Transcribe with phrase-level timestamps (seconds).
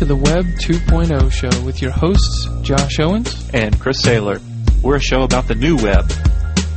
[0.00, 4.40] to the Web 2.0 show with your hosts, Josh Owens and Chris Saylor.
[4.80, 6.08] We're a show about the new web,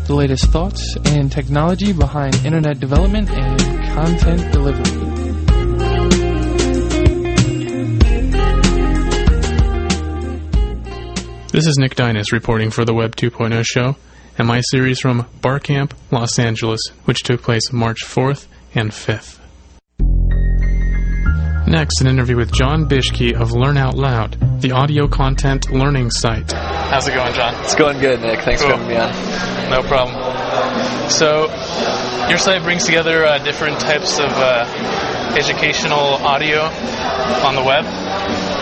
[0.07, 3.62] the latest thoughts and technology behind internet development and
[3.94, 4.84] content delivery.
[11.48, 13.95] This is Nick Dynice reporting for the Web 2.0 show
[14.38, 19.40] and my series from Barcamp, Los Angeles, which took place March 4th and 5th.
[21.73, 26.52] Next, an interview with Jon Bischke of Learn Out Loud, the audio content learning site.
[26.54, 27.55] How's it going, Jon?
[27.64, 28.41] It's going good, Nick.
[28.41, 28.70] Thanks Cool.
[28.70, 29.72] for having me on.
[29.72, 30.14] No problem.
[31.09, 31.48] So,
[32.30, 36.62] your site brings together uh, different types of uh, educational audio
[37.41, 37.86] on the web.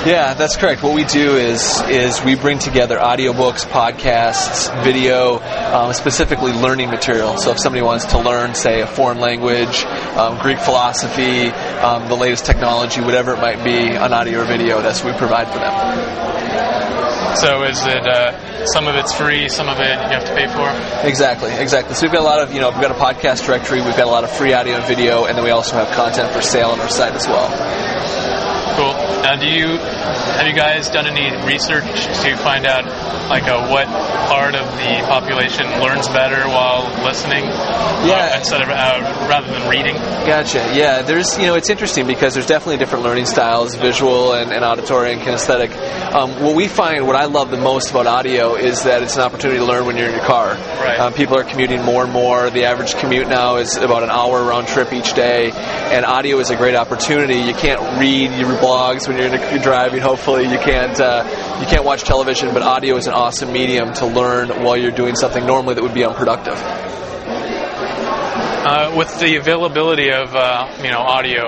[0.06, 0.82] Yeah, that's correct.
[0.82, 7.38] What we do is is we bring together audiobooks, podcasts, video, um, specifically learning material.
[7.38, 9.84] So if somebody wants to learn, say, a foreign language,
[10.18, 11.50] um, Greek philosophy,
[11.82, 15.20] um, the latest technology, whatever it might be, on audio or video, that's what we
[15.20, 17.36] provide for them.
[17.38, 20.48] So, is it uh, some of it's free, some of it you have to pay
[20.48, 21.08] for?
[21.08, 21.94] Exactly, exactly.
[21.94, 24.08] So we've got a lot of, you know, we've got a podcast directory, we've got
[24.08, 26.70] a lot of free audio and video, and then we also have content for sale
[26.70, 27.48] on our site as well.
[29.24, 31.86] Now, do you have you guys done any research
[32.24, 32.86] to find out
[33.30, 33.88] like uh, what
[34.28, 38.32] part of the population learns better while listening, Yeah.
[38.34, 39.96] uh, instead of uh, rather than reading?
[39.96, 40.72] Gotcha.
[40.76, 44.64] Yeah, there's you know it's interesting because there's definitely different learning styles, visual and, and
[44.66, 45.72] auditory and kinesthetic.
[46.14, 49.22] Um, what we find, what I love the most about audio is that it's an
[49.24, 50.54] opportunity to learn when you're in your car.
[50.56, 51.00] Right.
[51.00, 52.50] Um, people are commuting more and more.
[52.50, 56.50] The average commute now is about an hour round trip each day, and audio is
[56.50, 57.36] a great opportunity.
[57.36, 59.91] You can't read your blogs when you're, in a, you're driving.
[59.92, 63.92] Mean, hopefully, you can't uh, you can't watch television, but audio is an awesome medium
[63.96, 66.56] to learn while you're doing something normally that would be unproductive.
[68.64, 71.44] Uh, with the availability of uh, you know audio,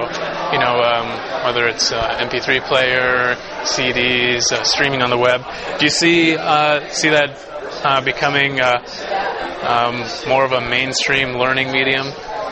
[0.52, 5.42] you know um, whether it's uh, MP3 player, CDs, uh, streaming on the web,
[5.80, 7.40] do you see uh, see that
[7.86, 12.08] uh, becoming um, more of a mainstream learning medium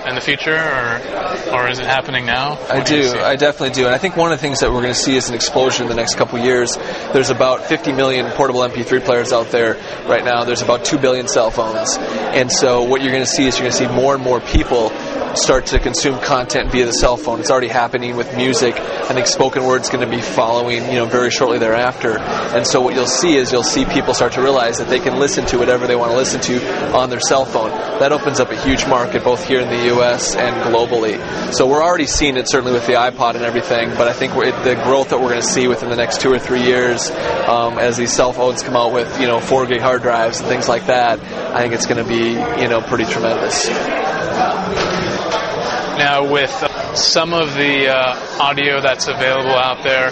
[0.07, 2.57] in the future, or or is it happening now?
[2.69, 3.09] I What you do.
[3.09, 3.19] see?
[3.19, 3.85] I definitely do.
[3.85, 5.83] And I think one of the things that we're going to see is an explosion
[5.83, 6.77] in the next couple of years.
[7.13, 9.75] There's about 50 million portable MP3 players out there
[10.07, 10.43] right now.
[10.43, 11.97] There's about 2 billion cell phones.
[11.97, 14.39] And so what you're going to see is you're going to see more and more
[14.39, 14.89] people
[15.35, 17.39] start to consume content via the cell phone.
[17.39, 18.75] It's already happening with music.
[18.75, 22.17] I think spoken word's going to be following, you know, very shortly thereafter.
[22.19, 25.19] And so what you'll see is you'll see people start to realize that they can
[25.19, 27.69] listen to whatever they want to listen to on their cell phone.
[27.99, 31.19] That opens up a huge market both here in the US and globally.
[31.53, 34.79] So we're already seeing it certainly with the iPod and everything, but I think the
[34.83, 37.09] growth that we're going to see within the next two or three years
[37.47, 40.47] um, as these cell phones come out with, you know, 4 gig hard drives and
[40.47, 41.19] things like that,
[41.53, 42.31] I think it's going to be,
[42.61, 43.69] you know, pretty tremendous.
[46.29, 46.51] With
[46.95, 50.11] some of the uh, audio that's available out there,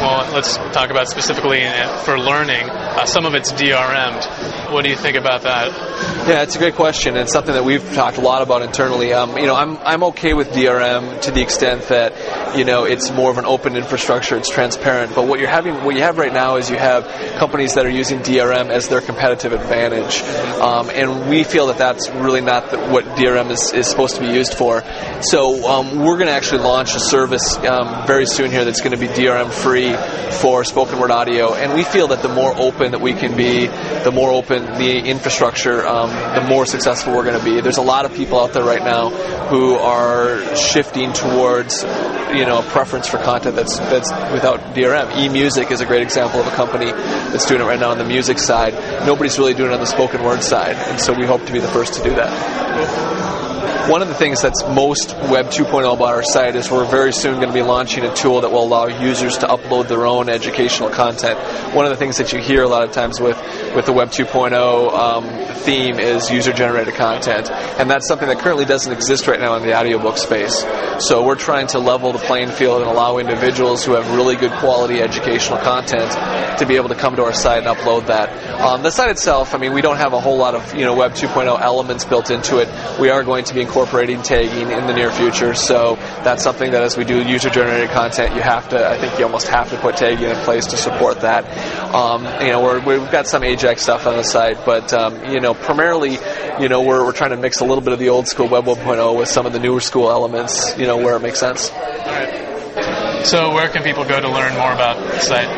[0.00, 1.62] well, let's talk about specifically
[2.04, 2.68] for learning.
[2.68, 4.24] Uh, some of it's DRM'd.
[4.70, 5.66] What do you think about that?
[6.28, 7.16] Yeah, it's a great question.
[7.16, 9.12] and something that we've talked a lot about internally.
[9.12, 13.10] Um, you know, I'm I'm okay with DRM to the extent that you know it's
[13.10, 15.12] more of an open infrastructure, it's transparent.
[15.14, 17.04] But what you're having, what you have right now is you have
[17.38, 20.22] companies that are using DRM as their competitive advantage,
[20.60, 24.20] um, and we feel that that's really not the, what DRM is, is supposed to
[24.20, 24.84] be used for.
[25.22, 28.92] So um, we're going to actually launch a service um, very soon here that's going
[28.92, 29.96] to be DRM free
[30.38, 33.66] for spoken word audio, and we feel that the more open that we can be,
[33.66, 37.60] the more open the infrastructure, um, the more successful we're going to be.
[37.60, 39.10] There's a lot of people out there right now
[39.48, 45.10] who are shifting towards, you know, a preference for content that's that's without DRM.
[45.12, 48.04] eMusic is a great example of a company that's doing it right now on the
[48.04, 48.74] music side.
[49.06, 51.60] Nobody's really doing it on the spoken word side, and so we hope to be
[51.60, 53.49] the first to do that.
[53.88, 57.36] One of the things that's most Web 2.0 about our site is we're very soon
[57.36, 60.90] going to be launching a tool that will allow users to upload their own educational
[60.90, 61.40] content.
[61.74, 63.36] One of the things that you hear a lot of times with,
[63.74, 65.24] with the Web 2.0 um,
[65.56, 69.64] theme is user generated content, and that's something that currently doesn't exist right now in
[69.64, 70.60] the audiobook space.
[71.00, 74.52] So we're trying to level the playing field and allow individuals who have really good
[74.52, 78.30] quality educational content to be able to come to our site and upload that.
[78.60, 80.94] Um, the site itself, I mean, we don't have a whole lot of you know
[80.94, 82.68] Web 2.0 elements built into it.
[83.00, 86.82] We are going to be incorporating tagging in the near future, so that's something that
[86.82, 89.78] as we do user generated content, you have to, I think you almost have to
[89.78, 91.44] put tagging in place to support that.
[91.94, 95.40] Um, you know, we're, we've got some Ajax stuff on the site, but um, you
[95.40, 96.18] know, primarily,
[96.60, 98.64] you know, we're, we're trying to mix a little bit of the old school Web
[98.64, 101.70] 1.0 with some of the newer school elements, you know, where it makes sense.
[103.24, 105.48] So where can people go to learn more about the site?